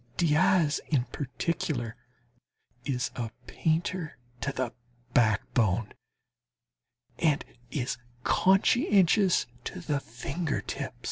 [0.17, 1.95] Diaz in particular
[2.85, 4.73] is a painter to the
[5.13, 5.93] backbone,
[7.19, 10.95] and is conscientious to the finger tips.